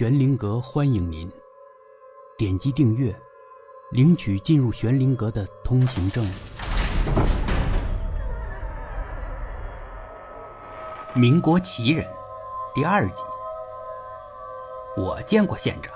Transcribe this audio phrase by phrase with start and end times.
[0.00, 1.30] 玄灵阁欢迎您，
[2.38, 3.14] 点击订阅，
[3.90, 6.24] 领取进入玄灵阁的通行证。
[11.14, 12.08] 民国奇人
[12.74, 13.22] 第二集，
[14.96, 15.92] 我见过县长。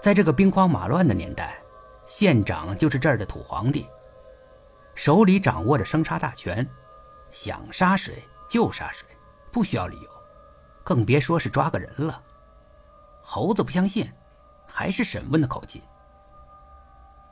[0.00, 1.62] 在这个兵荒马乱的年代，
[2.04, 3.86] 县长就是这儿的土皇帝，
[4.96, 6.68] 手里掌握着生杀大权，
[7.30, 9.06] 想杀谁就杀谁，
[9.52, 10.10] 不需要理由，
[10.82, 12.20] 更别说是抓个人了。
[13.22, 14.06] 猴子不相信，
[14.66, 15.82] 还是审问的口气。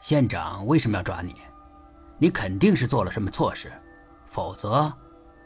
[0.00, 1.36] 县长为什么要抓你？
[2.16, 3.70] 你肯定是做了什么错事，
[4.26, 4.90] 否则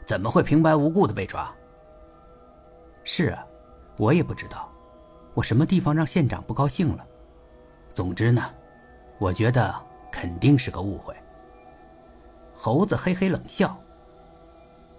[0.05, 1.53] 怎么会平白无故的被抓？
[3.03, 3.45] 是啊，
[3.97, 4.69] 我也不知道，
[5.33, 7.05] 我什么地方让县长不高兴了。
[7.93, 8.53] 总之呢，
[9.19, 9.73] 我觉得
[10.11, 11.15] 肯定是个误会。
[12.53, 13.77] 猴子嘿嘿冷笑：“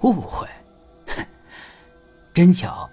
[0.00, 0.46] 误会？
[1.08, 1.24] 哼
[2.34, 2.88] 真巧。”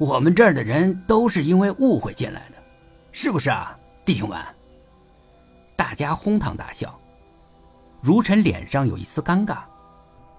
[0.00, 2.56] 我们这儿的人都是因为误会进来的，
[3.12, 4.42] 是不是啊，弟兄们？
[5.76, 6.98] 大家哄堂大笑。
[8.00, 9.58] 如尘脸上有一丝尴尬，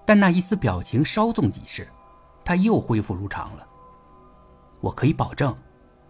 [0.04, 1.86] 但那一丝表情稍纵即逝，
[2.44, 3.64] 他又恢复如常了。
[4.80, 5.56] 我可以保证，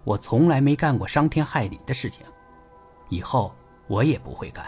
[0.04, 2.24] 我从来没干过伤天害理的事情，
[3.10, 3.54] 以后
[3.86, 4.64] 我也不会干。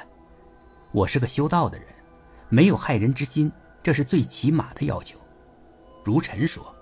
[0.93, 1.87] 我是个修道的人，
[2.51, 3.51] 没有害人之心，
[3.83, 5.19] 这是最起码的要求。
[6.05, 6.74] 如尘说。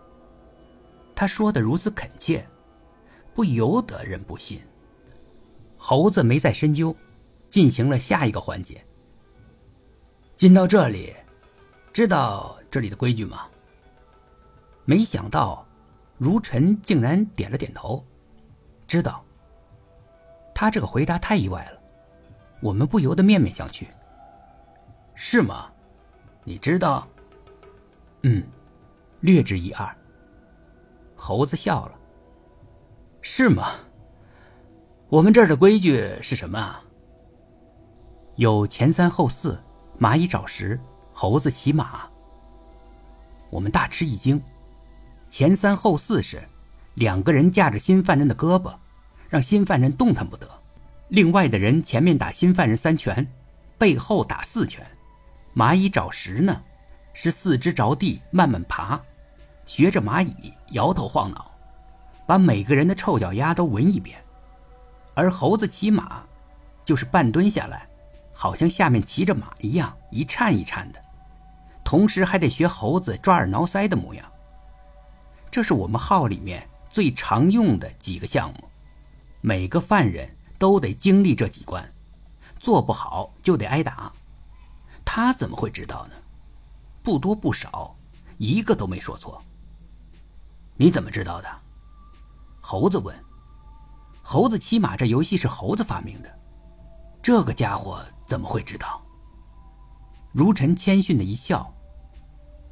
[1.23, 2.45] 他说的如此恳切，
[3.33, 4.61] 不由得人不信。
[5.77, 6.93] 猴子没再深究，
[7.49, 8.85] 进行了下一个环节。
[10.35, 11.15] 进到这里，
[11.93, 13.47] 知道这里的规矩吗？
[14.85, 15.65] 没想到，
[16.19, 18.05] 如尘竟然点了点头，
[18.89, 19.25] 知道。
[20.53, 21.81] 他这个回答太意外了，
[22.61, 23.87] 我们不由得面面相觑。
[25.15, 25.71] 是吗？
[26.43, 27.07] 你知道？
[28.23, 28.43] 嗯，
[29.21, 29.97] 略知一二。
[31.25, 31.93] 猴子笑了。
[33.21, 33.75] 是吗？
[35.09, 36.83] 我们这儿的规矩是什么啊？
[38.35, 39.57] 有前三后四，
[40.01, 40.81] 蚂蚁找食，
[41.13, 42.11] 猴子骑马。
[43.51, 44.43] 我们大吃一惊。
[45.31, 46.43] 前三后四是，
[46.95, 48.75] 两个人架着新犯人的胳膊，
[49.29, 50.49] 让新犯人动弹不得；
[51.07, 53.25] 另外的人前面打新犯人三拳，
[53.79, 54.85] 背后打四拳。
[55.55, 56.61] 蚂蚁找食呢，
[57.13, 59.01] 是四肢着地慢慢爬。
[59.75, 61.51] 学着蚂蚁摇头晃脑，
[62.27, 64.19] 把每个人的臭脚丫都闻一遍；
[65.15, 66.23] 而猴子骑马，
[66.85, 67.89] 就是半蹲下来，
[68.35, 71.03] 好像下面骑着马一样，一颤一颤的，
[71.83, 74.31] 同时还得学猴子抓耳挠腮的模样。
[75.51, 78.69] 这是我们号里面最常用的几个项目，
[79.41, 80.29] 每个犯人
[80.59, 81.83] 都得经历这几关，
[82.61, 84.13] 做不好就得挨打。
[85.03, 86.15] 他怎么会知道呢？
[87.03, 87.97] 不多不少，
[88.37, 89.43] 一个都没说错。
[90.83, 91.49] 你怎么知道的？
[92.61, 93.17] 猴子问。
[94.21, 96.39] 猴子骑马这游戏是猴子发明的，
[97.23, 99.01] 这个家伙怎么会知道？
[100.33, 101.73] 如尘谦逊的一笑。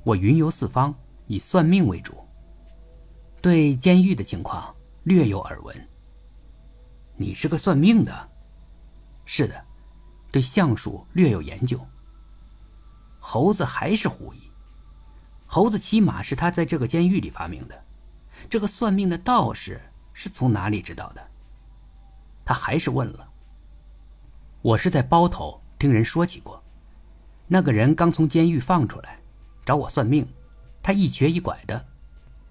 [0.03, 0.93] 我云游四方，
[1.29, 2.27] 以算命为主，
[3.41, 5.89] 对监狱的情况略有耳闻。
[7.17, 8.29] 你是个算命的？
[9.25, 9.65] 是的，
[10.33, 11.79] 对相术略有研究。
[13.21, 14.51] 猴子还是狐疑。
[15.47, 17.85] 猴子骑马是他在这个监狱里发明的。
[18.49, 19.81] 这个算命的道士
[20.13, 21.29] 是从哪里知道的？
[22.45, 23.29] 他还是问了。
[24.63, 26.63] 我是在包头听人说起过，
[27.47, 29.19] 那个人刚从监狱放出来，
[29.65, 30.27] 找我算命，
[30.83, 31.87] 他一瘸一拐的。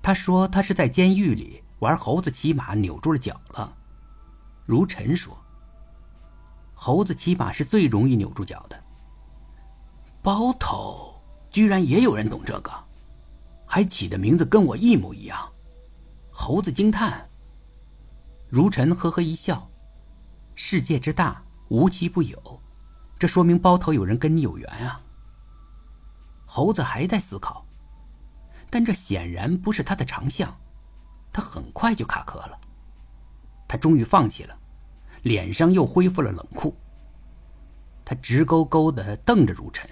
[0.02, 3.76] 他说他是在监狱里玩猴子骑马扭住了脚了。
[4.66, 5.38] 如尘说
[6.74, 8.84] ：“猴子骑马是最容易扭住脚的。”
[10.24, 11.14] 包头
[11.52, 12.72] 居然也有人懂这个，
[13.66, 15.50] 还起的名字跟我一模一样。
[16.42, 17.28] 猴子惊叹。
[18.48, 19.70] 如尘呵呵一笑
[20.56, 22.62] ：“世界之大，无奇不有，
[23.20, 25.02] 这说明包头有人跟你有缘啊。”
[26.47, 27.66] 猴子还在思考，
[28.70, 30.58] 但这显然不是他的长项，
[31.34, 32.58] 他很快就卡壳了。
[33.68, 34.58] 他终于放弃了，
[35.24, 36.74] 脸上又恢复了冷酷。
[38.06, 39.88] 他直勾勾的瞪着如尘：“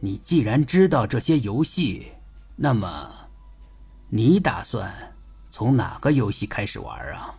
[0.00, 2.10] 你既然知道这些游戏，
[2.56, 3.16] 那么……”
[4.16, 5.12] 你打算
[5.50, 7.34] 从哪个游戏开始玩啊？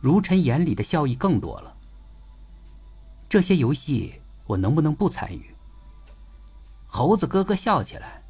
[0.00, 1.76] 如尘眼里的笑意更多了。
[3.28, 4.14] 这些游戏
[4.46, 5.52] 我能不能不参与？
[6.86, 8.22] 猴子咯咯笑起来，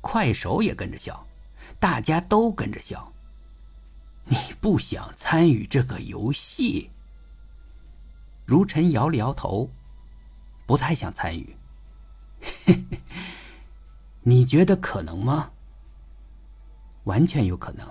[0.00, 1.26] 快手也跟着笑，
[1.80, 3.12] 大家都跟着笑。
[4.22, 6.88] 你不想参与这个游戏？
[8.46, 9.68] 如尘摇了摇头，
[10.68, 11.56] 不太想参与。
[14.22, 15.50] 你觉得可能吗？
[17.08, 17.86] 完全有可能。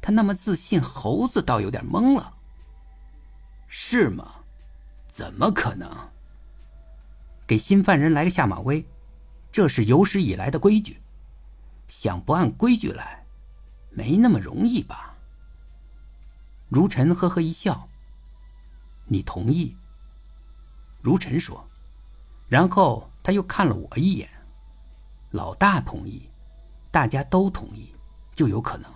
[0.00, 2.32] 他那么自信，猴子倒有点懵了。
[3.66, 4.36] 是吗？
[5.12, 5.90] 怎么可能？
[7.44, 8.86] 给新犯人来个下马威，
[9.50, 11.02] 这是有史以来的规矩。
[11.88, 13.26] 想不按规矩来，
[13.90, 15.16] 没那么容易吧？
[16.68, 17.88] 如尘呵呵一笑。
[19.06, 19.76] 你同意？
[21.02, 21.68] 如尘说，
[22.48, 24.28] 然后他又看了我一眼。
[25.32, 26.28] 老大同意，
[26.92, 27.92] 大家都同意，
[28.36, 28.88] 就有可能。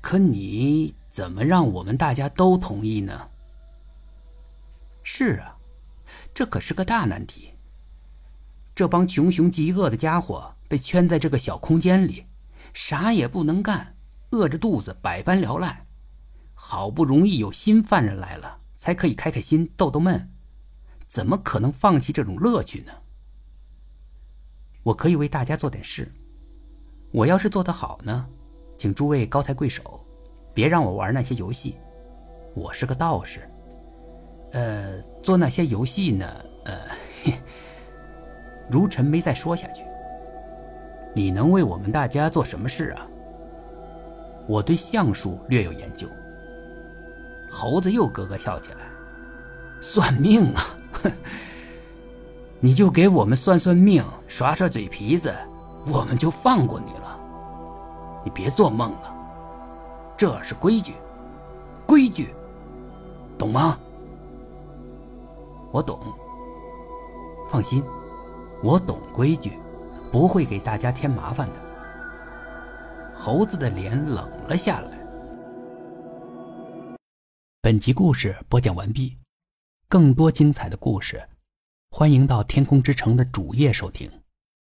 [0.00, 3.28] 可你怎么让我们大家都同意呢？
[5.02, 5.56] 是啊，
[6.34, 7.54] 这可是个大难题。
[8.74, 12.26] 这帮穷凶极恶的家伙被圈在这个小空间里，
[12.74, 13.96] 啥也不能干，
[14.30, 15.86] 饿着肚子百般聊赖。
[16.54, 20.30] 好不容易有新犯人来了，才可以开开心、逗逗闷，
[21.06, 22.92] 怎么可能放弃这种乐趣呢？
[24.86, 26.08] 我可以为大家做点事，
[27.10, 28.24] 我要是做得好呢，
[28.78, 30.00] 请诸位高抬贵手，
[30.54, 31.76] 别让我玩那些游戏。
[32.54, 33.40] 我是个道士，
[34.52, 36.32] 呃，做那些游戏呢，
[36.66, 36.82] 呃，
[38.70, 39.82] 如尘没再说下去。
[41.16, 43.08] 你能为我们大家做什么事啊？
[44.46, 46.06] 我对相术略有研究。
[47.50, 48.86] 猴子又咯咯笑起来，
[49.80, 50.62] 算命啊！
[50.92, 51.12] 哼
[52.60, 55.34] 你就给我们算算命，耍耍嘴皮子，
[55.86, 57.18] 我们就放过你了。
[58.24, 59.14] 你别做梦了，
[60.16, 60.94] 这是规矩，
[61.86, 62.34] 规矩，
[63.38, 63.78] 懂吗？
[65.70, 66.00] 我懂。
[67.50, 67.84] 放心，
[68.62, 69.58] 我懂规矩，
[70.10, 71.54] 不会给大家添麻烦的。
[73.14, 74.98] 猴子的脸冷了下来。
[77.60, 79.16] 本集故事播讲完毕，
[79.88, 81.22] 更多精彩的故事。
[81.90, 84.10] 欢迎到天空之城的主页收听。